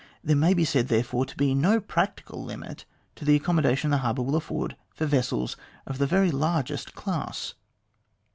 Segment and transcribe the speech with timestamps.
[0.23, 3.99] There may be said, therefore, to be no practical limit to the accom modation the
[3.99, 7.53] harbour will afford for vessels of the very largest class.